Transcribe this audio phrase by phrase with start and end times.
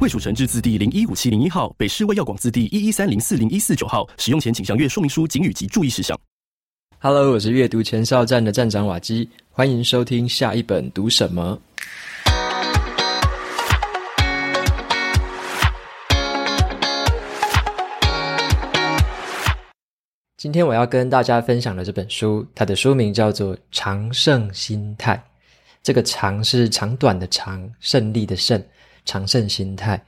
[0.00, 4.08] 卫署成制字第零一五七零一号，北市卫药广字第一一三零四零一四九号。
[4.16, 6.16] 使用前请详阅说明书、警语及注意事项。
[7.00, 11.60] Hello，我是阅读前哨站的站长瓦基，欢迎收听下一本读什么。
[20.36, 25.16] 今天我要跟大家分享的这本书，它的书名叫做《长胜心态》。
[25.82, 28.62] 这个“长”是长短的“长”，胜利的“胜”。
[29.08, 29.98] 长胜心态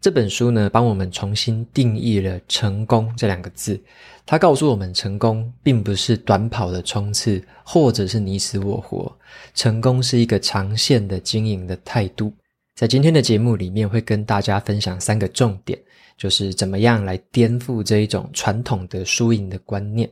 [0.00, 3.78] 这本书呢，帮我们重新定义了“成功”这两个字。
[4.24, 9.14] 它告诉我们，成功并不是短跑的冲刺，或者是你死我活。
[9.54, 12.32] 成功是一个长线的经营的态度。
[12.74, 15.78] 在今天的节目里面，会跟大家分享三个重点，
[16.16, 20.08] 就是怎么样来颠覆这一种传统的输赢的观念。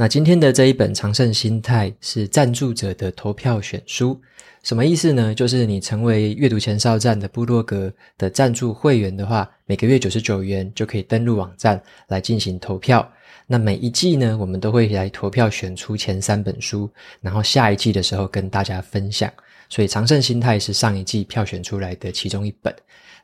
[0.00, 4.18] 那今天的这一本《长胜心态》是赞助者的投票选书，
[4.62, 5.34] 什么意思呢？
[5.34, 13.06] 就是你成为阅读前哨站的部落格的赞助会员的话，每个月九十九元就可以登录网站来进行投票。
[13.46, 16.88] 那每一季呢，我们都会来投票选出前三本书，
[17.20, 19.30] 然后下一季的时候跟大家分享。
[19.68, 22.74] 所以《长胜心态》是上一季票选出来的其中一本。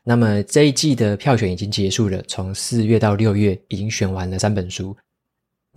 [0.03, 4.95] 那么这一季的票选已经结束了，从四月到六月已经选完了三本书。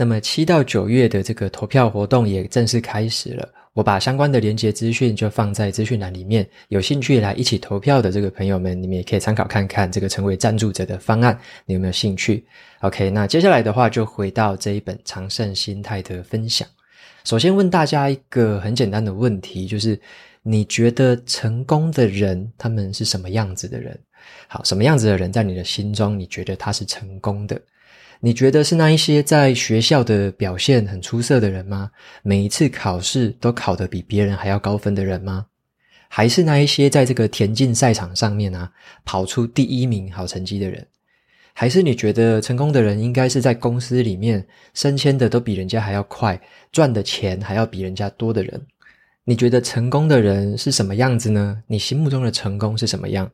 [0.01, 12.42] 那么七到九月的这个投票活动也正式开始了，我把相关的连结资讯就放在资讯栏里面，有兴趣来一起投票的这个朋友们，你们也可以参考看看这个成为赞助者的方案，你有没有兴趣
[12.81, 16.67] ？OK，那接下来的话就回到这一本长胜心态的分享。
[17.25, 20.01] 首先问大家一个很简单的问题，就是
[20.42, 24.01] 你觉得成功的人他们是什么样子的人？
[24.48, 27.61] 好，什么样子的人在你的心中你觉得他是成功的？
[28.23, 31.91] 你觉得是那一些在学校的表现很出色的人吗？
[32.23, 35.47] 每一次考试都考得比别人还要高分的人吗？
[36.08, 38.70] 还是那一些在这个田径赛场上面啊，
[39.07, 40.86] 跑出第一名好成绩的人？
[41.55, 46.39] 还是你觉得成功的人应该是在公司里面升迁的都比人家还要快，
[46.70, 48.61] 赚的钱还要比人家多的人？
[49.25, 51.63] 你觉得成功的人是什么样子呢？
[51.67, 53.30] 你心目中的成功是什么样？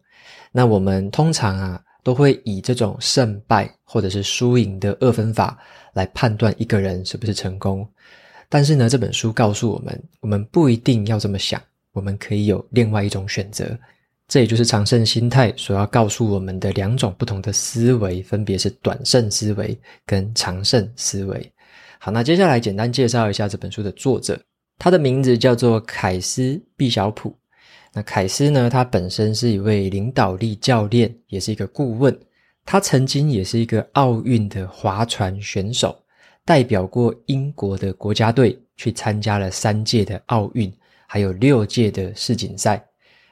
[0.53, 5.59] 那我们通常啊，都会以这种胜败或者是输赢的二分法
[5.93, 7.84] 来判断一个人是不是成功。
[8.49, 13.77] 但是呢，这本书告诉我们，我们不一定要这么想，我们可以有另外一种选择。
[14.28, 21.53] 这也就是长胜心态所要告诉我们的两种不同的思维，分别是短胜思维跟长胜思维。
[21.99, 24.41] 好，那接下来简单介绍一下这本书的作者，
[24.78, 26.43] 他的名字叫做凯斯·
[26.77, 27.37] 毕晓普。
[27.97, 28.69] 那凯斯呢？
[28.69, 32.15] 他本身是一位领导力教练，也是一个顾问。
[32.62, 35.99] 他曾经也是一个奥运的划船选手，
[36.45, 40.71] 代表过英国的国家队去参加了三届的奥运，
[41.07, 42.84] 还有六届的世锦赛。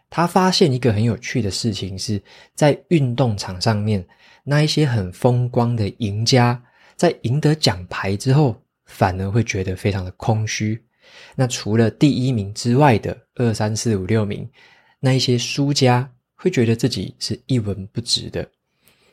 [0.08, 2.19] 他发现一个很有趣的事情是，
[2.54, 4.02] 在运动场上面，
[4.44, 6.58] 那一些很风光的赢家，
[6.96, 10.82] 在赢得奖牌之后，反而会觉得非常的空虚。
[11.34, 14.48] 那除了第一名之外的二三四五六名，
[15.00, 18.47] 那一些输家会觉得自己是一文不值的。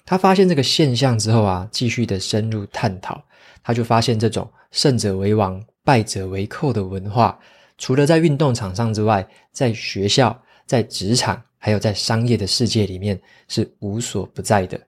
[0.05, 3.23] 他发现这个现象之后啊，继续的深入探讨，
[3.63, 7.39] 他就发现这种胜者为王、败者为寇的文化，
[7.77, 14.79] 除了在运动场上之外，在学校、在职场，还有在商业的世界里面是无所不在的。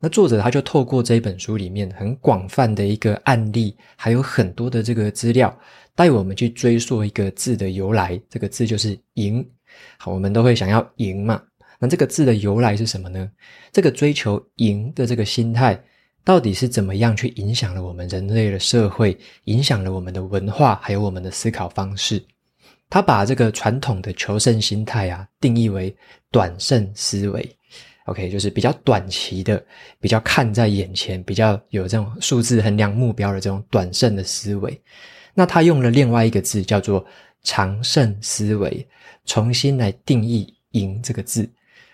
[0.00, 5.56] 那作者他就透过这一本书里面很广泛的一个案例，还有很多的这个资料。
[5.94, 9.44] 带我们去追溯一个字的由来，这个字就是“赢”。
[9.98, 11.42] 好，我们都会想要赢嘛。
[11.80, 13.28] 那这个字的由来是什么呢？
[13.72, 15.82] 这个追求赢的这个心态，
[16.22, 22.24] 到底是怎么样去影响了我们人类的社会，影响了我们的文化，还有我们的思考方式？
[22.88, 25.92] 他把这个传统的求胜心态啊，定义为
[26.30, 27.57] 短胜思维。
[28.08, 29.62] OK，就是比较短期的，
[30.00, 34.80] 比较看在眼前，比较有这种数字衡量目标的这种短胜的思维。
[35.34, 37.04] 那他用了另外一个字，叫做
[37.42, 38.86] 长胜思维，
[39.24, 41.48] 重新来定义“赢”这个字。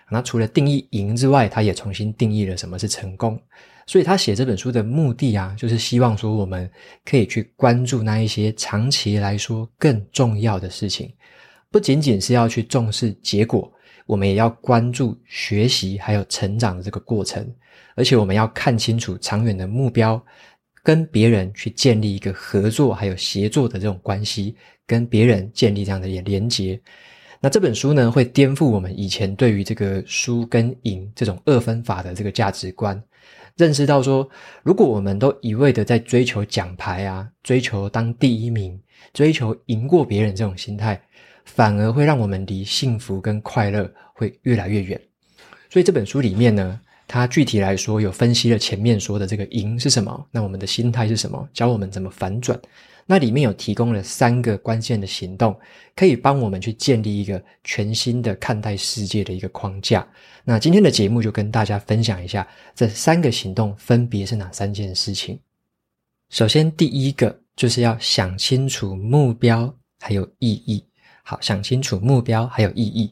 [0.09, 3.39] 那除了定义“赢”之外，他也重新定义了什么是成功。
[3.87, 6.69] 所以他写这本书的目的啊，就是希望说我们
[7.03, 11.13] 可以去关注那一些长期来说更重要的事情，
[11.69, 13.71] 不仅仅是要去重视结果，
[14.05, 17.47] 我们也要关注学习还有成长的这个过程，
[17.95, 20.23] 而且我们要看清楚长远的目标。
[20.83, 24.55] 跟别人去建立一个合作还有协作的这种关系，
[24.85, 26.79] 跟别人建立这样的连连结。
[27.39, 33.03] 那这本书呢，会颠覆我们以前对于这个输跟赢这种二分法的这个价值观，
[33.57, 34.29] 认识到说，
[34.61, 38.79] 如果我们都一味的在追求奖牌啊，追求当第一名，
[39.11, 41.01] 追求赢过别人这种心态，
[41.45, 44.99] 反而会让我们离幸福跟快乐会越来越远。
[45.69, 52.59] 所以这本书里面呢，它具体来说有分析了前面说的这个赢是什么，那我们的心态是什么，教我们怎么反转。
[53.07, 55.55] 那里面有提供了三个关键的行动，
[55.95, 60.07] 可以帮我们去建立一个全新的看待世界的一个框架。
[60.43, 65.39] 那今天的节目就跟大家分享一下这三个行动分别是哪三件事情。
[66.31, 70.83] 首先，第一个就是要想清楚目标还有意义。
[71.27, 73.11] 好，想清楚目标还有意义。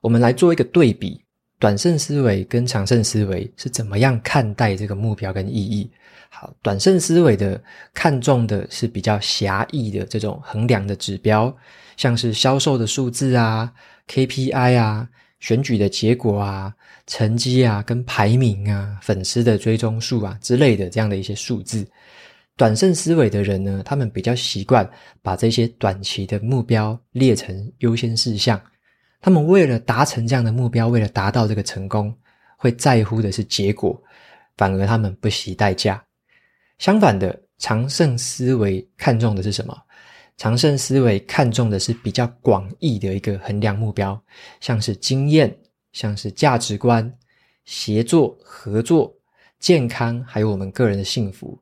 [0.00, 1.20] 我们来做一个对比，
[1.58, 5.90] 短胜思维跟长胜思维是怎么样看待这个目标跟意义。
[6.28, 7.60] 好，短胜思维的
[7.92, 11.52] 看重的是比较狭义的这种衡量的指标，
[11.96, 13.72] 像是销售的数字啊、
[14.06, 15.08] KPI 啊、
[15.40, 16.72] 选举的结果啊、
[17.08, 21.84] 成绩啊、跟排名啊、粉丝的追踪数啊之类的这样的一些数字。
[22.56, 24.88] 短胜思维的人呢，他们比较习惯
[25.22, 28.60] 把这些短期的目标列成优先事项，
[29.20, 32.14] 他们为了达成这样的目标，为了达到这个成功，
[32.56, 33.98] 会在乎的是结果，
[34.56, 36.04] 反而他们不惜代价。
[36.78, 39.74] 相反的，长胜思维看重的是什么？
[40.36, 44.22] 长胜思维看重的是比较广义的一个衡量目标，
[44.60, 45.54] 像是经验，
[45.92, 47.10] 像是价值观、
[47.64, 49.14] 协作、合作、
[49.58, 51.58] 健康，还有我们个人的幸福。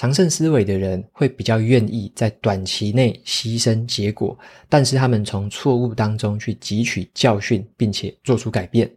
[0.00, 4.34] 长胜思维的人会比较愿意在短期内牺牲结果，
[4.66, 8.90] 但是他们从错误当中去汲取教训，并且做出改变。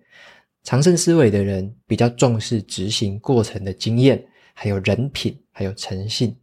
[0.63, 4.25] 长胜思维的人比较重视执行过程的经验。
[4.53, 6.33] 还有人品，还有诚信。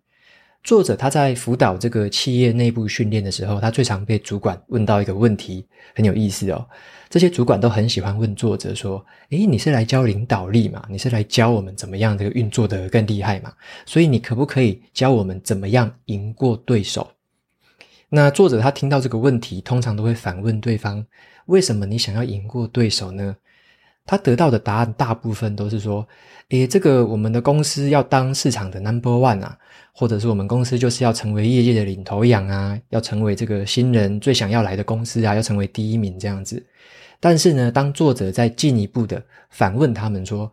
[0.62, 6.66] 作者他在辅导这个企业内部训练的时候，他最常被主管问到一个问题，很有意思哦。
[7.08, 10.86] 这些主管都很喜欢问作者说：“诶，你是来教领导力嘛？
[10.90, 13.52] 你是来教我们怎么样这个运作的更厉害嘛？
[13.86, 17.10] 所以你可不可以教我们怎么样赢过对手？”
[18.10, 21.04] 那作者他听到这个问题，通常都会反问对方
[21.46, 23.34] ：“为什么你想要赢过对手呢？”
[24.06, 26.06] 他得到的答案大部分都是说
[26.50, 29.56] ：“诶，这个我们的公司要当市场的 number one 啊，
[29.93, 36.64] 或者是我们公司就是要成为业界的领头羊啊，要成为这个新人最想要来的公司啊，要成为第一名这样子。”
[37.23, 40.50] 但是呢，当作者再进一步的反问他们说：“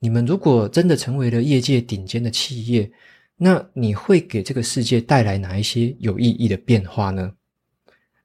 [0.00, 2.90] 你们如果真的成为了业界顶尖的企业，
[3.36, 7.32] 那你会给这个世界带来哪一些有意义的变化呢？”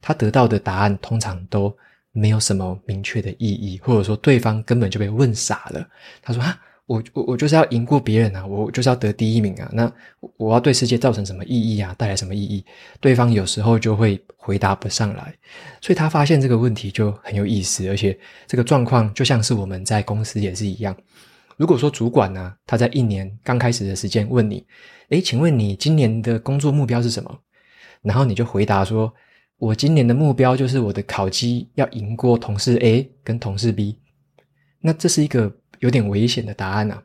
[0.01, 1.75] 他得到的答案通常都
[2.17, 5.87] 没有什么明确的意义，或者说对方根本就被问傻了。
[6.19, 9.69] 他说：“啊，我我我就是要赢过别人啊，我就是要得第一名啊。
[9.71, 9.91] 那
[10.35, 11.93] 我要对世界造成什么意义啊？
[11.95, 12.65] 带来什么意义？”
[12.99, 15.31] 对方有时候就会回答不上来。
[15.79, 18.17] 所以他发现这个问题就很有意思，而且
[18.47, 20.95] 这个状况就像是我们在公司也是一样。
[21.55, 24.65] 如果说主管呢，他在一年刚开始的时间问你
[25.09, 27.39] ：“诶，请问你今年的工作目标是什么？”
[28.01, 29.13] 然后你就回答说。
[29.59, 34.00] 我今年的目标就是我的考绩要赢过同事 A 跟同事 B，
[34.80, 37.04] 那这是一个有点危险的答案啊，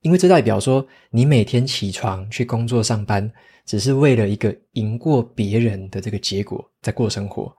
[0.00, 3.30] 因为这代表说你每天起床去工作上班，
[3.66, 7.54] 只是为了一个赢过别人的这个结果在过生活。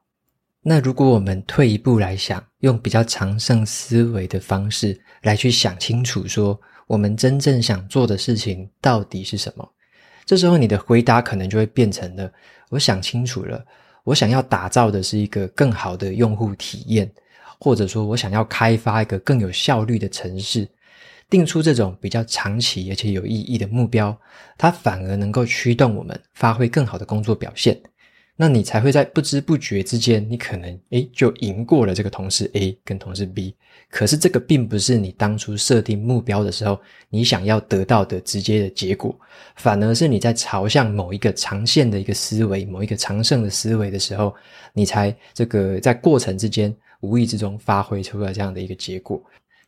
[0.63, 9.73] 那如果我们退一步来想，用比较长胜思维的方式来去想清楚，说我们真正想做的事情到底是什么？
[10.25, 12.33] 这时候你的回答可能就会变成了：
[12.69, 13.63] 我想清楚了。
[14.07, 17.11] 我想要打造的是一个更好的用户体验，
[17.59, 20.65] 或者说我想要开发一个更有效率的城市，
[21.29, 24.17] 定出这种比较长期而且有意义的目标，
[24.57, 27.77] 它反而能够驱动我们发挥更好的工作表现。
[28.39, 33.55] 那你才会在不知不觉之间，你可能诶就赢过了这个同事 A 跟同事 B。
[33.89, 36.77] 可是这个并不是你当初设定目标的时候
[37.09, 39.17] 你想要得到的直接的结果，
[39.55, 44.35] 反而是你在朝向某一个长线的一个思维、某一个长胜的思维的时候，
[44.71, 49.19] 你才这个在过程之间无意之中发挥出了这样的一个结果。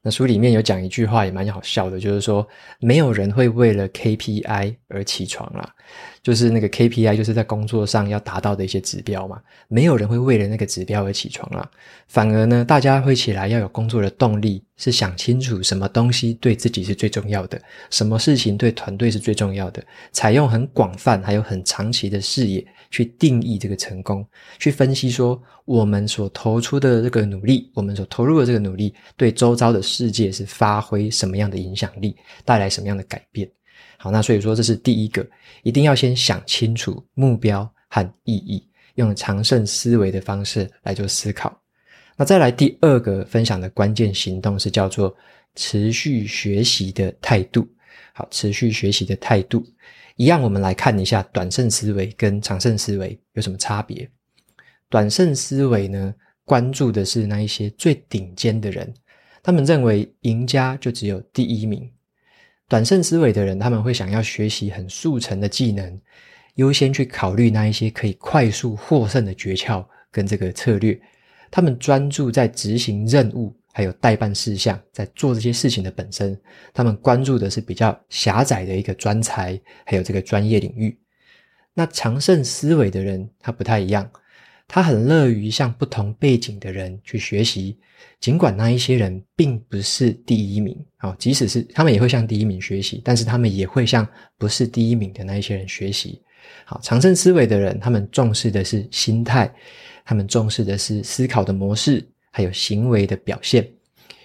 [0.02, 2.48] 那书里面有讲一句话也蛮好笑的，就是说
[2.80, 5.74] 没有人会为了 KPI 而起床啦，
[6.22, 11.70] 就是那个 KPI 就是在工作上要达到的一些指标嘛，没有人会为了那个指标而起床啦，
[12.08, 22.66] 反而呢，大家会起来要有工作的动力，是想清楚什么东西对自己是最重要的，什么事情对团队是最重要的，采用很广泛还有很长期的视野。
[22.92, 24.26] 去定义这个成功，
[24.58, 33.48] 去分析说我们所投出的这个努力，我们所投入的这个努力，对周遭的世界是发挥什么样的影响力，带来什么样的改变。
[33.98, 35.26] 好，那所以说这是第一个，
[35.64, 41.62] 一定要先想清楚目标和意义，用常胜思维的方式来做思考。
[42.16, 45.16] 那再来第二个分享的关键行动是叫做
[45.56, 47.68] 持续学习的态度。
[48.14, 49.66] 好，持续学习的态度，
[50.16, 54.10] 一样，我们来看一下短胜思维跟长胜思维有什么差别。
[54.90, 58.94] 短胜思维呢，关注的是那一些最顶尖的人，
[59.42, 61.90] 他们认为赢家就只有第一名。
[62.70, 66.00] 短胜思维的人，他们会想要学习很速成的技能，
[66.56, 70.98] 优先去考虑那一些可以快速获胜的诀窍跟这个策略。
[71.52, 73.54] 他们专注在执行任务。
[73.72, 76.38] 还有待办事项，在做这些事情的本身，
[76.74, 81.00] 他们关注的是比较狭窄的一个专才，还有这个专业领域。
[81.76, 84.10] 那长胜思维的人，他不太一样，
[84.70, 87.78] 他很乐于向不同背景的人去学习，
[88.22, 94.08] 尽管那一些人并不是第一名，好，即使是他们也会向第一名学习，但是他们也会向
[94.38, 96.22] 不是第一名的那一些人学习。
[96.64, 99.54] 好，常胜思维的人，他们重视的是心态，
[100.06, 102.08] 他们重视的是思考的模式。
[102.32, 103.68] 还有行为的表现，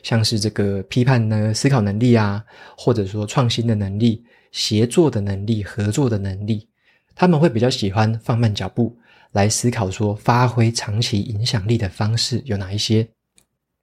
[0.03, 2.45] 像是这个批判呢、思考能力啊，
[2.77, 4.23] 或者说创新的能力、
[4.53, 6.69] 协作的能力、合作的能力，
[7.15, 8.95] 他们会比较喜欢放慢脚步
[9.35, 13.07] 来思考，说发挥长期影响力的方式有哪一些。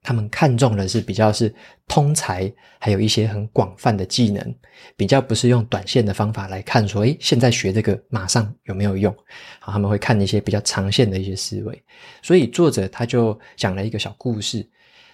[0.03, 1.53] 他们看重的是比较是
[1.87, 4.55] 通才，还有一些很广泛的技能，
[4.97, 9.15] 比较不是用短线的方法来看说，诶，现在学这个马上有没有用？
[9.59, 11.83] 好，他们会看一些比较长线的一些思维。
[12.23, 14.67] 所以作者他就讲了一个小故事，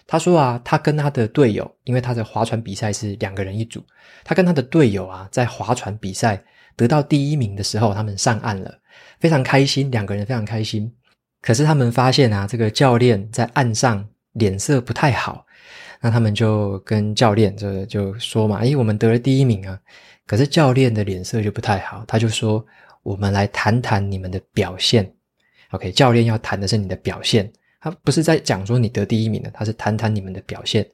[0.05, 3.83] 他说啊，他跟他的队友，因为他的划船比赛是两个人一组，
[4.23, 6.41] 他跟他的队友啊，在划船比赛
[6.77, 8.79] 得到第一名的时候，他们上岸了，
[9.19, 10.91] 非常开心，两个人非常开心。
[11.41, 14.07] 可是他们发现啊，这个教练在岸上。
[14.37, 15.43] 脸色不太好，
[15.99, 19.79] 那他们就跟教练就就说嘛：“诶，我们得了第一名啊！”
[20.27, 22.63] 可是教练的脸色就不太好，他就说
[23.01, 25.11] ：“我们来谈谈你们的表现。”
[25.73, 27.51] OK，教练要谈的是你的表现，
[27.81, 30.87] 他不是在讲说你得第一名的，他是谈谈你们的表现。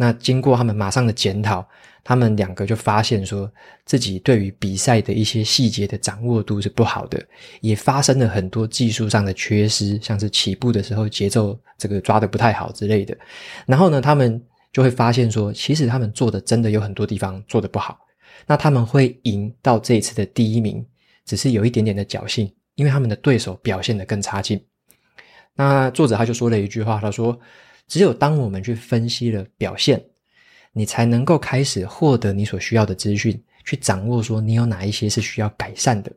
[0.00, 1.66] 那经过他们马上的检讨，
[2.04, 3.52] 他们两个就发现说
[3.84, 7.20] 自己对于比赛的一些细节的掌握度是不好的，
[7.60, 13.18] 也发生了很多技术上的缺失，像是起步的时候节奏这个抓得不太好之类的。
[13.66, 14.40] 然后呢，他们
[14.72, 17.98] 就会发现说，其实他们做的真的有很多地方做得不好。
[18.46, 20.86] 那他们会赢到这一次的第一名，
[21.24, 24.64] 只是有一点点的侥幸，因为他们的对手表现得更差劲。
[25.56, 27.36] 那作者他就说了一句话，他说。
[27.88, 30.00] 只有当我们去分析了表现，
[30.72, 36.12] 你才能够开始获得你所需要的资讯，去掌握说你有哪一些是需要改善的。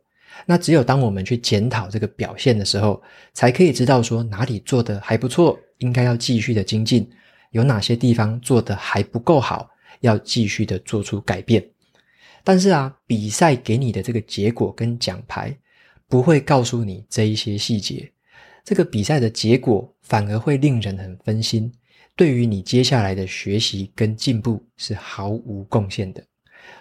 [0.46, 3.02] 那只有当我们去检讨这个表现的时候，
[3.34, 7.04] 才可以知道说哪里做得还不错，应该要继续的精进；
[7.52, 9.70] 有哪些地方做得还不够好，
[10.02, 11.66] 要继续的做出改变。
[12.44, 15.56] 但是啊，比赛给你的这个结果跟奖牌，
[16.08, 18.12] 不会告诉你这一些细节。
[18.64, 21.72] 这个比赛的结果反而会令人很分心，
[22.16, 26.24] 对于你接下来的学习跟进步是毫无贡献的。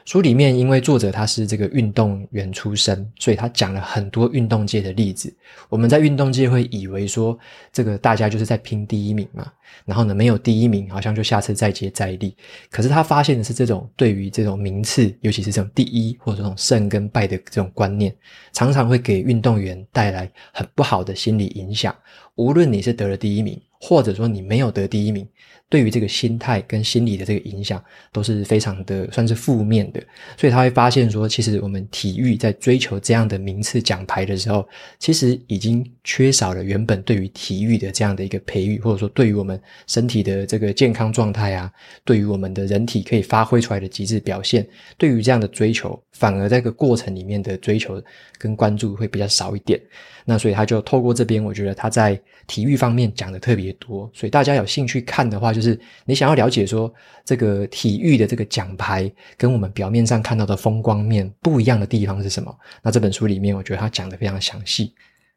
[0.04, 5.32] 书里面，因为作者他是这个运动员出身，所以他讲了很多运动界的例子。
[5.68, 7.38] 我们在运动界会以为说，
[7.72, 9.52] 这个大家就是在拼第一名嘛，
[9.84, 12.34] 然后呢，没有第一名，好像就下次再接再厉。
[12.70, 18.14] 可是他发现的是，这种对于这种名次，尤其是这种第一或者这种胜跟败的这种观念，
[18.52, 21.94] 常常会给运动员带来很不好的心理影响。
[22.36, 25.28] 无论你是得了第一名，或者说你没有得第一名。
[25.70, 30.02] 对于这个心态跟心理的这个影响都是非常的算是负面的，
[30.36, 41.72] 所以他会发现说，其实我们体育在追求这样的名次奖牌的时候，其实已经缺少了原本对于体育的这样的一个培育，或者说对于我们身体的这个健康状态啊，
[42.04, 44.66] 对于我们的人体可以发挥出来的极致表现，
[44.98, 48.02] 对于这样的追求，反而在这个过程里面的追求
[48.38, 49.80] 跟关注会比较少一点。
[50.24, 56.92] 那所以他就透过这边，我觉得他在体育方面讲的特别多，所以大家有兴趣看的话，就就是你想要了解说
[57.24, 62.56] 这个体育的这个奖牌跟我们表面上看到的风光面不一样的地方是什么？
[62.82, 64.94] 那这本书里面我觉得他讲的非常详细。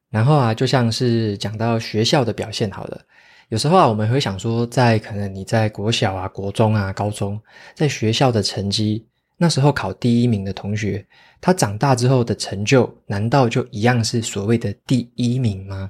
[0.09, 3.01] 然后啊，就像是讲到学校的表现，好了，
[3.49, 7.39] 有时候啊，我们会想说，在可能你在国小啊、国中啊、高中，
[7.75, 9.05] 在学校的成绩。
[9.35, 11.05] 那时候考第一名的同学，
[11.41, 15.89] 他长大之后的成就，难道就一样是所谓的第一名吗？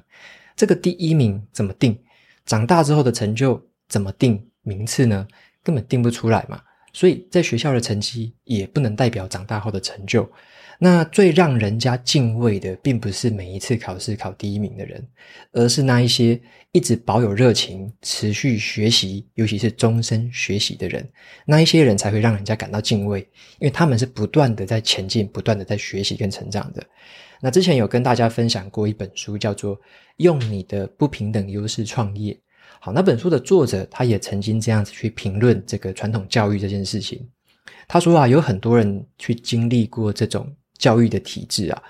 [0.56, 1.96] 这个第一名怎么定？
[2.46, 3.62] 长大之后的成就
[3.94, 5.24] 怎么定名次呢？
[5.62, 6.60] 根本定不出来嘛。
[6.92, 10.28] 所以在学校的成绩也不能代表长大后的成就。
[10.80, 15.08] 那最让人家敬畏的，并不是每一次考试考第一名的人，
[15.52, 16.40] 而是那一些
[16.72, 21.08] 一直保有热情、持续学习，尤其是终身学习的人。
[21.46, 23.20] 那一些人才会让人家感到敬畏，
[23.60, 26.84] 因为他们是不断的在前进，不断的在学习跟成长的。
[27.40, 29.76] 那之前有跟大家分享过一本书，叫做
[30.16, 32.34] 《用你的不平等优势创业》。
[32.84, 37.26] 好，那本书的作者他也曾经这样子去评论这个传统教育这件事情。
[37.88, 40.54] 他说啊，有很多人去经历过这种。
[40.76, 41.82] 教育的体制啊，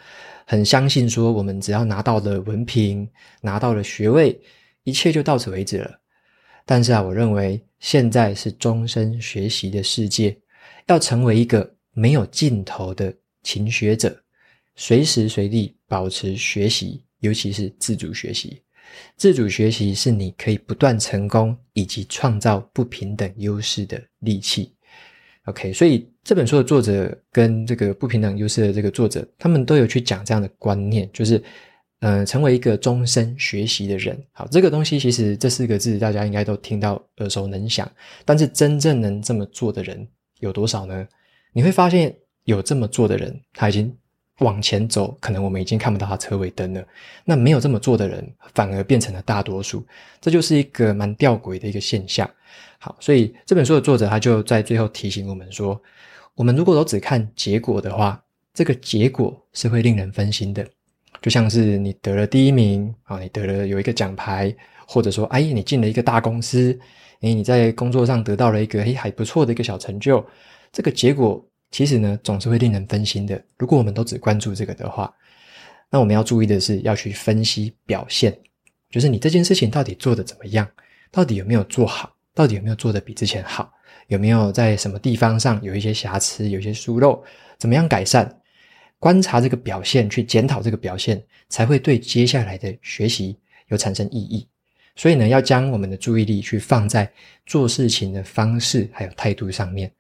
[0.47, 3.09] 很相信说，我们只要拿到了文凭，
[3.41, 4.39] 拿到了学位，
[4.85, 5.91] 一切就到此为止了。
[6.65, 10.39] 但是啊，我认为现在是终身学习的世界，
[10.87, 14.17] 要成为一个没有尽头的勤学者，
[14.77, 18.63] 随时随地保持学习，尤其是自主学习。
[19.17, 24.73] 自主学习是你可以不断成功以及创造不平等优势的利器。
[25.45, 31.43] OK，所以这本书的作者跟这个不平等优势的这个作者，他们都有去讲这样的观念，就是，
[32.01, 34.19] 呃，成为一个终身学习的人。
[34.33, 37.87] 好，这个东西其实这四个字大家应该都听到耳熟能详，
[38.25, 40.09] 但是真正能这么做的人
[40.41, 41.07] 有多少呢？
[41.53, 43.95] 你会发现有这么做的人，他已经
[44.39, 46.85] 往前走，可能我们已经看不到他车尾灯了。
[47.25, 49.85] 那没有这么做的人，反而变成了大多数，
[50.21, 52.29] 这就是一个蛮吊诡的一个现象。
[52.79, 55.81] 好，所以这本书的作者他就在最后提醒我们说，
[56.35, 58.21] 我们如果都只看结果的话，
[58.53, 60.67] 这个结果是会令人分心的。
[61.23, 64.55] 就像是你得了第一名啊，你得了有一个奖牌，
[64.87, 66.79] 或者说，哎，你进了一个大公司，
[67.21, 70.23] 哎，你在工作上得到了一个哎还不错的一个小成就，
[70.71, 71.43] 这个结果
[71.75, 73.45] 其实呢总是会令人分心的。
[73.59, 75.13] 如果我们都只关注这个的话，
[75.91, 78.33] 那我们要注意的是要去分析表现，
[78.91, 80.69] 就是你这件事情到底做得怎么样，
[81.11, 82.15] 到底有没有做好。
[82.33, 83.73] 到底有没有做得比之前好？
[84.07, 87.21] 有没有在什么地方上有一些瑕疵、有一些疏漏？
[87.59, 88.29] 怎么样改善？
[89.01, 94.49] 观察这个表现，去检讨这个表现，才会对接下来的学习有产生意义。
[94.95, 97.11] 所以呢，要将我们的注意力去放在
[97.47, 99.91] 做事情的方式还有态度上面，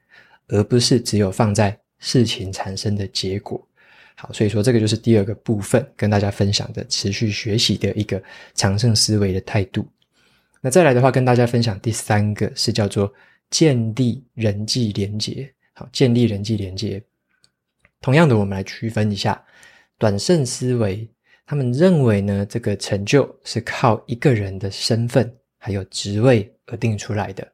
[0.48, 3.66] 而不是只有放在事情产生的结果。
[4.16, 8.22] 好，所以说这个就是第二个部分，跟大家分享的持续学习的一个
[8.54, 9.86] 长胜思维的态度。
[10.60, 13.12] 那再来的话，跟大家分享第三个是叫做
[13.50, 15.52] 建立人际连结。
[15.72, 17.02] 好，建立人际连结。
[18.00, 19.42] 同样的，我们来区分一下
[19.98, 21.08] 短胜思维，
[21.44, 27.46] 他们认为呢，这个成就是靠一个人的身份还有职位而定出来的。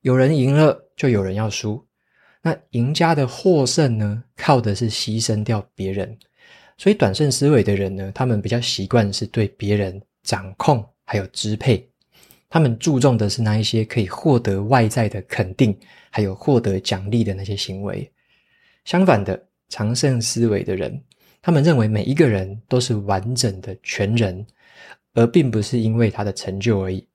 [0.00, 1.86] 有人赢了，就有人要输。
[2.42, 6.18] 那赢家的获胜呢，靠的是牺牲掉别人。
[6.78, 11.86] 所以，短胜思维的人呢，他们比较习惯是对别人掌控还有支配。
[12.48, 15.78] 他们注重的是那一些可以获得外在的肯定，
[16.10, 18.10] 还有获得奖励的那些行为。
[18.86, 21.00] 相反的，长胜思维的人，
[21.42, 24.44] 他们认为每一个人都是完整的全人，
[25.12, 27.06] 而并不是因为他的成就而已。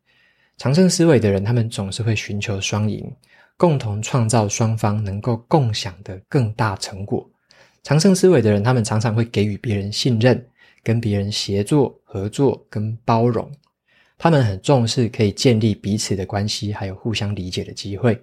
[0.58, 3.12] 长胜思维的人，他们总是会寻求双赢，
[3.58, 7.30] 共同创造双方能够共享的更大成果。
[7.84, 10.46] 长盛思维的人，他们常常会给予别人信任，
[10.84, 13.50] 跟别人协作、合作跟包容。
[14.18, 18.20] 他们很重视可以建立彼此的关系，还有互相理解的机会。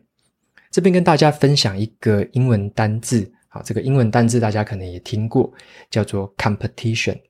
[0.70, 5.52] 这边跟大家分享一个英文单字，好，这个英文单字大家可能也听过，
[5.90, 7.20] 叫做 competition，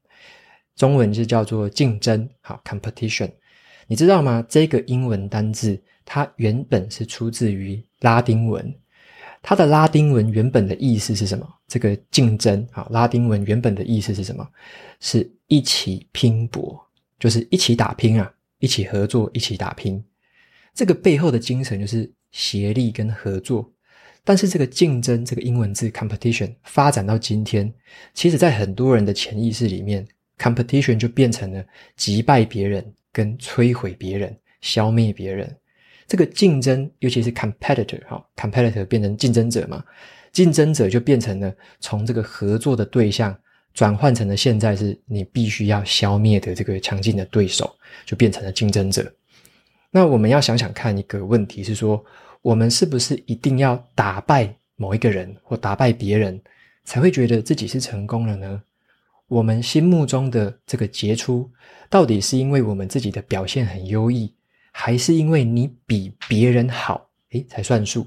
[0.76, 2.28] 中文是叫做竞争。
[2.40, 3.30] 好，competition，
[3.88, 4.46] 你知道吗？
[4.48, 8.74] 这个英文单字它原本是出自于拉丁文，
[9.42, 11.48] 它的拉丁文原本的意思是什么？
[11.66, 14.48] 这个竞争，啊，拉丁文原本的意思是什么？
[15.00, 16.80] 是一起拼搏，
[17.18, 18.32] 就是一起打拼啊。
[18.62, 20.00] 一起合作，一起打拼，
[20.72, 23.68] 这个背后的精神就是协力跟合作。
[24.22, 27.74] 但是这个竞争这个英文字 competition 发展到今天，
[28.14, 30.06] 其实在很多人的潜意识里面
[30.38, 31.64] ，competition 就变成了
[31.96, 35.52] 击败别人跟摧毁别人、消灭别人。
[36.12, 39.82] 这个竞争，尤其是 competitor 哈，competitor 变成竞争者嘛，
[40.30, 43.34] 竞争者就变成了从这个合作的对象。
[43.72, 49.10] 转换成了现在是你必须要消灭的这个强劲的对手，就变成了竞争者。
[49.90, 52.04] 那我们要想想看一个问题是说，
[52.42, 56.38] 我们是不是一定要打败某一个人或打败别人，
[56.84, 58.62] 才会觉得自己是成功了呢？
[59.28, 61.50] 我们心目中的这个杰出，
[61.88, 64.30] 到底是因为我们自己的表现很优异，
[64.72, 68.06] 还是因为你比别人好，诶，才算数？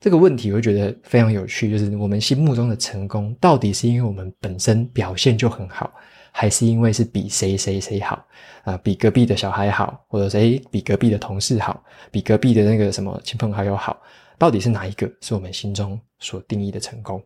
[0.00, 5.92] 这个问题我觉得非常有趣，就是我们心目中的成功，到底是因为我们本身表现就很好，
[6.32, 8.26] 还是因为是比谁谁谁好
[8.64, 8.76] 啊？
[8.78, 14.02] 比隔壁的小孩好，或者谁比隔壁的同事好，比隔壁的那个什么亲朋好友好？
[14.38, 17.22] 到底是哪一个是我们心中所定义的成功？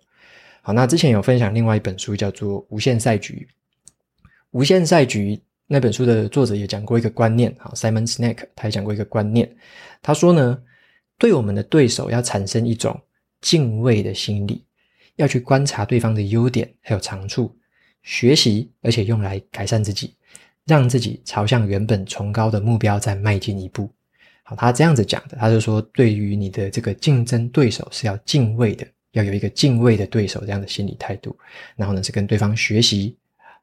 [0.60, 3.48] 好，那之前有分享另外一本书叫做《无限赛局》，
[4.50, 5.34] 《无限赛局》
[5.68, 9.50] 那本书的作者也讲过一个观念，好，Simon Sinek 他也讲过一个观念，
[10.00, 10.56] 他说呢，
[11.18, 13.00] 对我们的对手要产生一种
[13.40, 14.64] 敬畏的心理，
[15.16, 17.52] 要去观察对方的优点还有长处，
[18.04, 20.14] 学习，而且用来改善自己，
[20.66, 23.90] 让自己朝向原本崇高的目标再迈进一步。
[24.44, 31.36] 好，他这样子讲的，他就说，对于你的这个竞争对手是要敬畏的，要有一个敬畏的对手这样的心理态度。
[31.74, 33.16] 然后呢，是跟对方学习。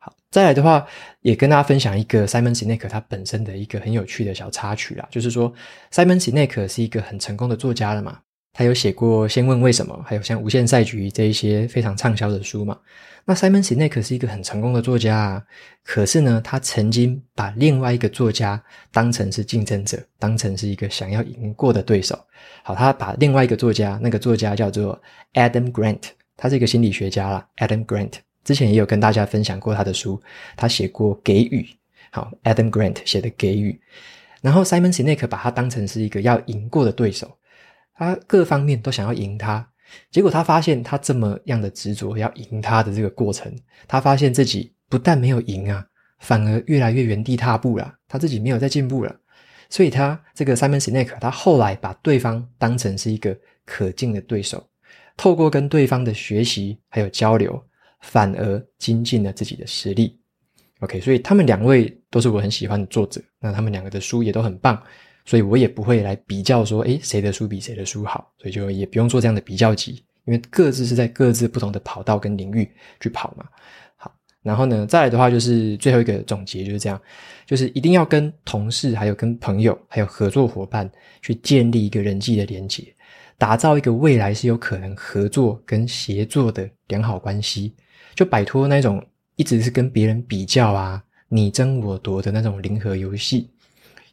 [0.05, 0.85] 好，再来的话，
[1.21, 5.53] 也跟大家分享一个 Simon Sinek 他本身的一个很有趣的小插曲啦，就是说
[5.93, 8.19] Simon Sinek 是一个很成功的作家了嘛。
[8.55, 12.77] 他有写过《先问为什么》，还有像《无限赛局》这一些非常畅销的书嘛。
[13.25, 15.43] 那 Simon Sinek 是一个很成功的作家啊，
[15.83, 18.61] 可是呢，他曾经把另外一个作家
[18.91, 22.19] 当成是竞争者，当成是一个想要赢过的对手。
[22.61, 25.01] 好，他把另外一个作家，那个作家叫做
[25.33, 26.01] Adam Grant，
[26.35, 27.47] 他是一个心理学家啦。
[27.57, 28.11] Adam Grant
[28.43, 30.21] 之前也有跟大家分享过他的书，
[30.55, 31.61] 他写过《给予》。
[32.11, 33.71] 好，Adam Grant 写的《给予》，
[34.41, 37.37] 然后 Simon Sinek 把他当成是一个要赢过的对手。
[37.95, 39.67] 他各方面都想要赢他，
[40.11, 43.51] 结果他发现他这么样的执着要赢他的这个过程，
[43.87, 45.85] 他发现自己不但没有赢啊，
[46.19, 47.95] 反而越来越原地踏步了。
[48.07, 49.15] 他自己没有在进步了，
[49.69, 54.67] 所以他这个 Simon Sinek 他后来把对方当成是一个可敬的对手，
[55.17, 57.63] 透过跟对方的学习还有交流，
[58.03, 60.19] 反而精进了自己的实力。
[60.81, 64.79] OK，所以他们两位都是我很喜欢的作者，那他们两个的书也都很棒。
[65.25, 73.45] 所以我也不会来比较说，诶，谁的书比谁的书好，所以就也不用做这样的比较级，因为各自是在各自不同的跑道跟领域去跑嘛。
[73.95, 77.01] 好，然后呢，再来的话就是最后一个总结就是这样，
[77.45, 82.93] 就是一定要跟同事、还有跟朋友、还有合作伙伴去建立一个人际的连接，
[83.37, 87.73] 打造一个未来是有可能合作跟协作的良好关系，
[88.15, 89.03] 就摆脱那种
[89.35, 93.49] 一直是跟别人比较啊、你争我夺的那种零和游戏。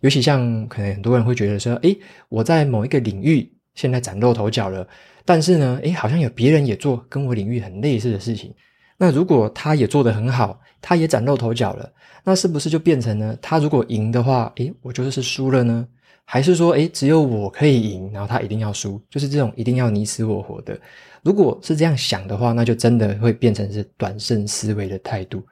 [0.01, 4.87] 尤其像可能很多人会觉得说，诶，我在某一个领域现在崭露头角了，
[5.27, 8.55] 但是呢，诶，好像有别人也做跟我领域很类似的事情。
[8.97, 11.93] 那如果他也做得很好，他也崭露头角了，
[12.25, 13.37] 那是不是就变成呢？
[13.43, 15.87] 他如果赢的话，诶，我就是输了呢？
[16.33, 19.03] 还是说，诶，只有我可以赢，然后他一定要输？
[19.11, 20.79] 就是这种一定要你死我活的。
[21.25, 25.45] 如果是这样想的话，那就真的会变成是短胜思维的态度。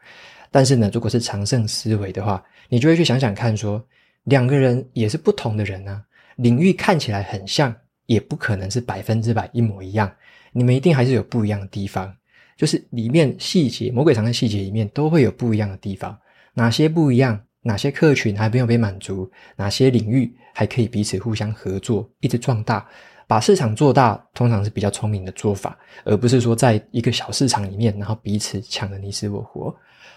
[0.52, 3.84] 但是呢，如果是长胜思维的话，你就会去想想看说，
[4.22, 6.00] 两个人也是不同的人啊，
[6.36, 7.74] 领域看起来很像，
[8.06, 10.08] 也不可能是百分之百一模一样。
[10.52, 12.14] 你们一定还是有不一样的地方，
[12.56, 16.16] 就是里面细节，魔鬼藏在细节里面都会有不一样的地方。
[16.54, 17.40] 哪些不一样？
[17.68, 19.30] 哪些客群还没有被满足？
[19.54, 22.88] 哪些领域还可以彼此互相合作，一直壮大，
[23.26, 29.74] 把市场做大，通常是比较聪明的做法，而不是说在一个小市场里面，然后彼此抢得你死我活。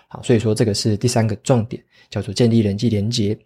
[0.08, 3.38] 好，所以说这个是第三个重点，叫做建立人际连接。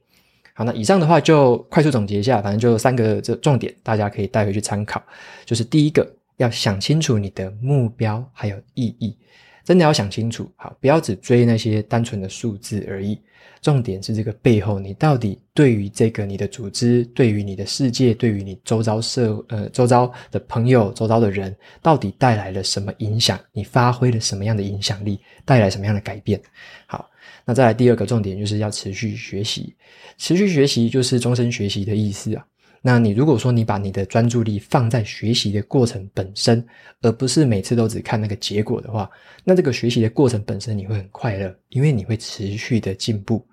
[0.53, 5.01] 好，那以上的话就快速总结一下，反正就三个这重点，大家可以带回去参考。
[5.45, 9.17] 就是第一个，要想清楚你的目标还有意义，
[9.65, 10.49] 真的要想清楚。
[10.55, 13.19] 好，不要只追那些单纯的数字而已。
[13.61, 23.39] 重点是这个背后，你到底对于这个你的组织，对于你的世界，对于你周遭社呃周遭的朋友、周遭的人，到底带来了什么影响？
[23.51, 25.19] 你发挥了什么样的影响力？
[25.43, 26.39] 带来什么样的改变？
[26.85, 27.09] 好。
[27.47, 29.75] 那再来第二个重点，就是要持续学习。
[30.17, 32.45] 持续学习就是终身学习的意思啊。
[32.87, 36.63] 那你如果说你把你的专注力放在学习的过程本身，
[37.01, 39.09] 而不是每次都只看那个结果的话，
[39.43, 43.43] 那这个学习的过程本身你会很快乐，因为你会持续的进步。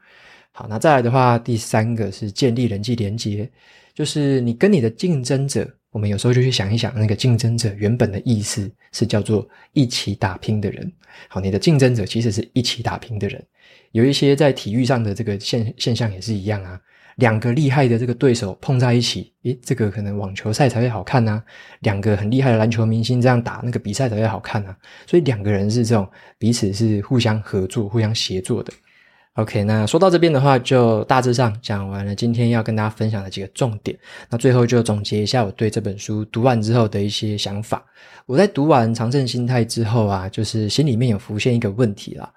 [0.51, 3.51] 好，那再来的话，第三个是建立人际连接，
[3.95, 5.67] 就是你跟你的竞争者。
[5.93, 10.93] 我们有时候就去想一想，那个竞争者原本的意思是叫做一起打拼的人。
[11.29, 13.43] 好，你的竞争者其实是一起打拼的人。
[13.93, 16.81] 有一些在体育上的这个现现象也是一样啊，
[17.17, 21.43] 两个厉害的这个对手碰在一起，诶，这个可能网球赛才会好看啊。
[21.81, 24.77] 两个很厉害的篮球明星这样打，那个比赛才会好看啊。
[25.07, 28.73] 所以两个人是这种彼此是互相合作、互相协作的。
[29.35, 33.99] OK，那说到这边的话，就大致上讲完了今天要跟大家分享的几个重点。
[34.29, 37.83] 那最后就总结一下我对这本书读完之后的一些想法。
[38.27, 42.31] 我在读完《长胜心态》之后啊，就是心里面有浮现一个问题啦。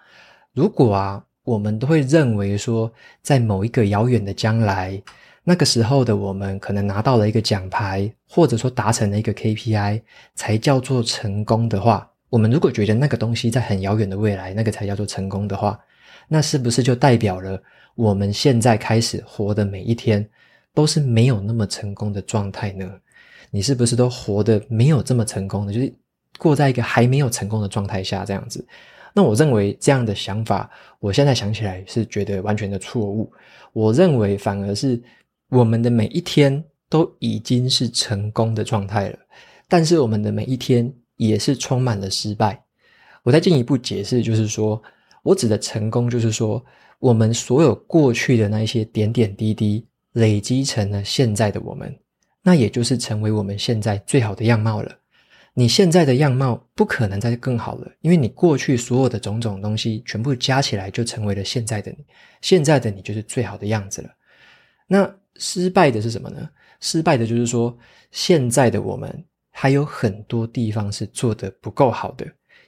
[0.54, 5.02] 如果啊，我们都会认为说，在某一个遥远的将来，
[5.44, 10.02] 那个时候的我们可能拿到了一个奖牌，或者说达成了一个 KPI，
[10.34, 15.80] 才叫做成功的话，我们如果觉得那个东西在很遥远的未来，那个才叫做成功的话，
[16.28, 17.62] 那是不是就代表了
[17.94, 20.28] 我们现在开始活的每一天
[20.74, 22.92] 都是没有那么成功的状态呢？
[23.52, 25.72] 你是不是都活得没有这么成功的？
[25.72, 25.94] 就是
[26.40, 28.66] 过在一个还没有成功的状态下这样子。
[29.18, 33.32] 那我认为这样的想法，我现在想起来是觉得完全的错误。
[33.72, 35.02] 我认为反而是
[35.48, 39.18] 我们的每一天都已经是成功的状态了，
[39.70, 42.62] 但是我们的每一天也是充满了失败。
[43.24, 44.84] 我再进一步解释，就是说
[45.24, 46.62] 我指的成功，就是说
[47.00, 51.98] 我们所有过去的那一些点点滴滴累积成了现在的我们，
[52.44, 54.92] 那也就是成为我们现在最好的样貌了。
[55.58, 62.06] 你现在的样貌不可能再更好了，因为你过去所有的种种东西全部加起来就成为了现在的你，
[62.42, 64.10] 现在的你就是最好的样子了。
[64.86, 66.50] 那失败的是什么呢？
[66.82, 67.76] 失败的就是说，
[68.12, 72.26] 现在的我们还有很多地方是做得不够好的。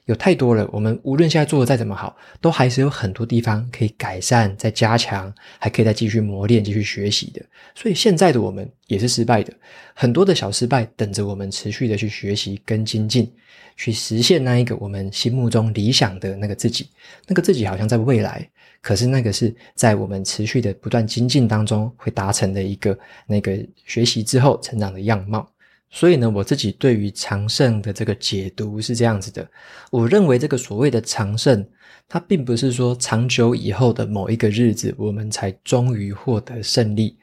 [0.08, 7.44] 有太多了，我们无论现在做的再怎么好，都还是有很多地方可以改善、再加强，还可以再继续磨练、继续学习的。
[7.74, 9.52] 所以现在的我们也是失败的，
[9.92, 13.30] 很多的小失败等着我们持续的去学习跟精进，
[13.76, 16.88] 去实现那一个我们心目中理想的那个自己。
[17.26, 18.48] 那个自己好像在未来，
[18.80, 25.46] 可是那个是在我们持续的不断精进当中会达成的一个那个学习之后成长的样貌。
[25.90, 29.48] 所以呢，我自己对于长胜的这个解读是这样子的。
[29.90, 31.66] 我认为这个所谓的长胜，
[32.06, 37.18] 它并不是说长久以后的某一个日子，我们才终于获得胜利。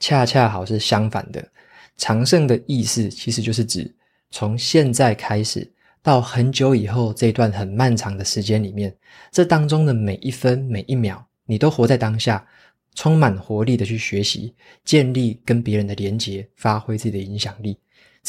[0.00, 1.46] 恰恰好是相反的。
[1.96, 3.92] 长胜的意思其实就是指
[4.30, 5.68] 从现在开始
[6.00, 8.96] 到很久以后这段很漫长的时间里面，
[9.30, 12.46] 这当中的每一分每一秒，你都活在当下，
[12.94, 17.76] 充满活力的去学习，建立跟别人的连结，发挥自己的影响力。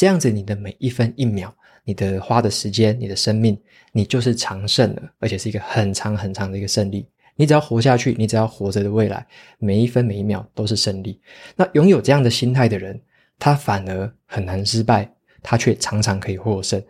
[0.00, 1.52] 这样子，你的每一分一秒，
[1.84, 3.60] 你的花的时间，你的生命，
[3.92, 7.06] 你就是长胜了，而且是一个很长很长的一个胜利。
[7.36, 9.26] 你只要活下去，你只要活着的未来，
[9.58, 11.20] 每一分每一秒都是胜利。
[11.54, 12.98] 那拥有这样的心态的人，
[13.38, 15.06] 他反而很难失败，
[15.42, 16.82] 他却常常可以获胜。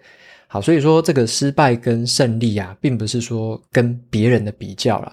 [0.47, 5.13] 好，所以说这个失败跟胜利啊，并不是说跟别人的比较了，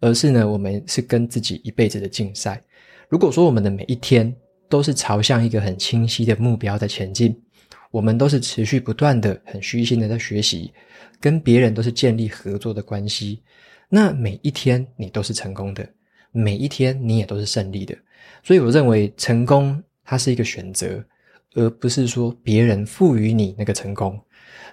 [0.00, 2.58] 而是呢，我们是跟自己一辈子的竞赛。
[3.10, 4.34] 如果说我们的每一天，
[4.74, 7.40] 都是朝向一个很清晰的目标在前进，
[7.92, 10.72] 我们都是持续不断的、很虚心的在学习，
[11.20, 13.40] 跟别人都是建立合作的关系。
[13.88, 15.88] 那每一天你都是成功的，
[16.32, 17.96] 每一天你也都是胜利的。
[18.42, 21.00] 所以我认为成功它是一个选择，
[21.54, 24.20] 而不是说别人赋予你那个成功，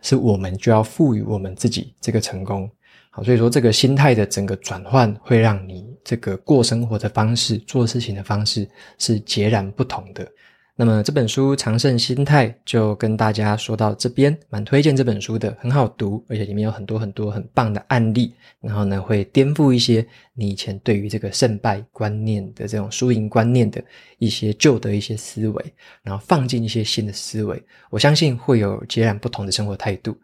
[0.01, 2.67] 是我们就要赋予我们自己这个成功。
[3.11, 10.27] 好，所以说这个心态的整个转换，会让你这个过生活的方式、做事情的方式是截然不同的。
[10.73, 23.83] 那么这本书《长胜心态》就跟大家说到这边，蛮推荐这本书的，很好读，而且里面有很多很多很棒的案例，然后呢会颠覆一些你以前对于这个胜败观念的这种输赢观念的
[24.17, 27.61] 一些旧的一些思维，然后放进一些新的思维，
[27.91, 30.17] 我相信会有截然不同的生活态度。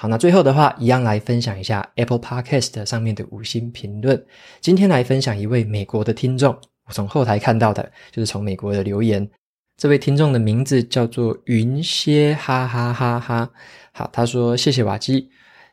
[0.00, 4.24] 好，那最后的话，一样来分享一下 Apple Podcast 上面的五星评论。
[4.60, 6.56] 今天来分享一位美国的听众，
[6.86, 9.28] 我从后台看到的，就是从美国的留言。
[9.76, 13.50] 这位听众的名字叫做云歇哈哈哈哈。
[13.90, 15.28] 好，他说：“谢谢瓦基，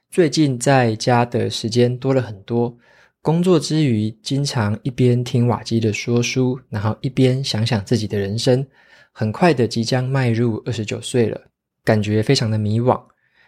[0.10, 2.76] 最近在家的时间多了很多，
[3.22, 8.66] 工作之余经常一边听瓦基的说书，然后一边想想自己的人生。
[9.12, 11.40] 很快的即将迈入二十九岁了，
[11.84, 13.00] 感觉非常的迷惘。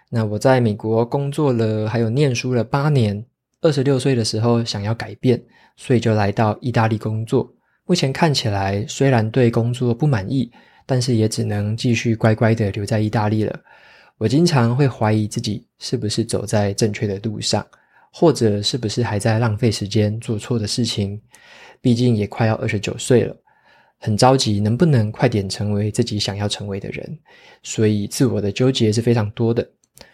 [0.09, 3.25] 那我在美国工作了，还有念书了八年，
[3.61, 5.41] 二十六岁的时候想要改变，
[5.75, 7.53] 所以就来到意大利工作。”
[7.85, 10.51] 目前看起来，虽然对工作不满意，
[10.85, 13.59] 但是也只能继续乖乖的留在意大利了。
[14.17, 17.65] 我经常会怀疑自己是不是走在正确的路上，
[18.11, 21.21] 或者是不是还在浪费时间做错的事情。
[21.79, 23.35] 毕竟也快要二十九岁了，
[23.99, 27.19] 很着急能不能快点成为自己想要成为的人，
[27.61, 29.65] 所以自我的纠结是非常多的。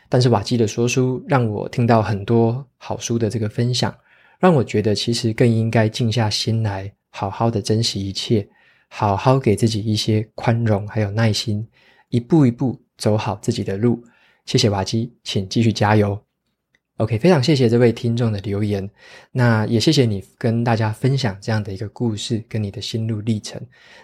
[0.10, 3.94] 但是瓦基的说书让我听到很多好书的这个分享，
[4.40, 6.94] 让我觉得其实更应该静下心来。
[7.16, 8.48] 好好的珍惜一切，
[8.88, 11.68] 好好给自己一些宽容，还有耐心，
[12.10, 14.04] 一步一步走好自己的路。
[14.46, 16.20] 谢谢瓦基，请继续加油。
[16.98, 18.88] OK，非常谢谢这位听众的留言，
[19.32, 23.62] 那也谢谢你跟大家分享这样的一个故事跟你的心路历程。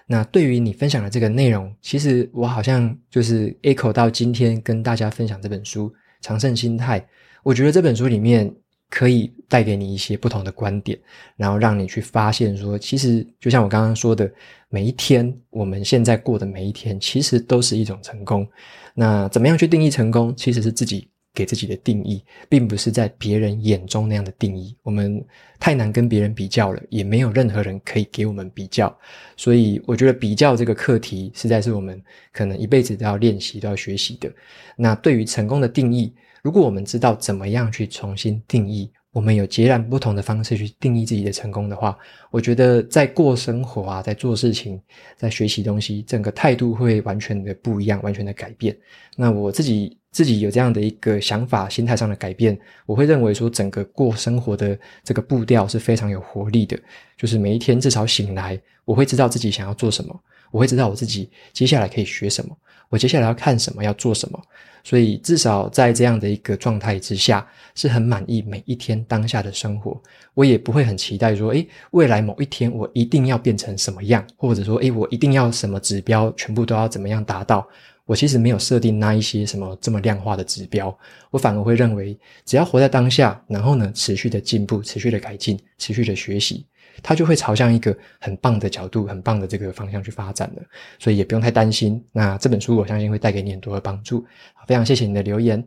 [0.07, 5.89] 那对于你分享的这个内容，其实我好像就是 echo 到今天跟大家分享这本书
[6.21, 6.99] 《长胜心态》，
[7.43, 8.53] 我觉得这本书里面。
[8.91, 10.97] 可以带给你一些不同的观点，
[11.35, 14.27] 然后让你去发现说，其实就像我刚刚说的，
[14.67, 18.47] 每一天我们现在过的每一天，其实都是一种成功。
[18.95, 20.35] 那怎么样去定义成功？
[20.35, 21.07] 其实是自己
[21.39, 24.75] 给自己的定义，并不是在别人眼中那样的定义。
[24.83, 25.25] 我们
[25.57, 28.93] 太难跟别人比较了，也没有任何人可以给我们比较。
[29.37, 34.29] 所以，我觉得比较这个课题，实在是我们可能一辈子都要练习、都要学习的。
[34.75, 41.97] 那对于成功的定义，如果我们知道怎么样去重新定义，我们有截然不同的方式去定义自己的成功的话，
[42.31, 44.79] 我觉得在过生活啊，在做事情，
[45.15, 48.77] 在学习东西，整个态度会完全的不一样，完全的改变。
[49.15, 56.79] 那我自己自己有这样的一个想法，心态上的改变，我会认为说，整个过生活的这个步调是非常有活力的。
[57.15, 60.19] 就是每一天至少醒来，我会知道自己想要做什么，
[60.51, 62.57] 我会知道我自己接下来可以学什么，
[62.89, 64.41] 我接下来要看什么，要做什么。
[64.83, 70.01] 所以，至少在这样的一个状态之下，是很满意每一天当下的生活。
[70.33, 77.67] 我也不会很期待说，诶，未来某一天我一定要变成什么样，或者说，诶，我一定要什么指标，全部都要怎么样达到。
[78.05, 80.97] 我其实没有设定那一些什么这么量化的指标，
[81.29, 86.65] 我反而会认为，只要活在当下，然后呢，持续的进步，持续的改进，持续的学习。
[87.01, 90.61] 它就会朝向一个很棒的角度、很棒的这个方向去发展的，
[90.97, 92.03] 所以也不用太担心。
[92.11, 94.25] 那这本书我相信会带给你很多的帮助。
[94.67, 95.63] 非常谢谢你的留言。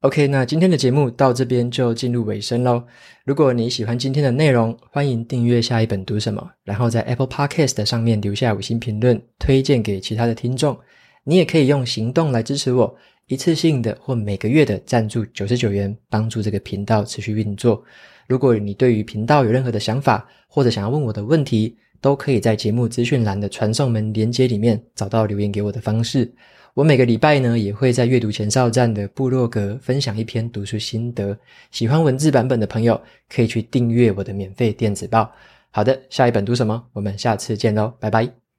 [0.00, 2.82] OK，那今天的节目到这边就进入尾声喽。
[3.26, 10.78] 如果你喜欢今天的内容，欢迎订阅下一本读什么，然后在 Apple Podcast 上面留下五星评论，推荐给其他的听众。
[11.24, 17.84] 你也可以用行动来支持我，一次性的或每个月的赞助九十九元，帮助这个频道持续运作。
[18.30, 26.32] 如果你对于频道有任何的想法，或者想要问我的问题，都可以在节目资讯栏的传送门连接里面找到留言给我的方式。
[26.74, 31.36] 我每个礼拜呢，也会在阅读前哨站的部落格分享一篇读书心得。
[31.72, 35.28] 喜欢文字版本的朋友，可以去订阅我的免费电子报。
[35.72, 36.80] 好的，下一本读什么？
[36.92, 38.49] 我们下次见喽，拜拜。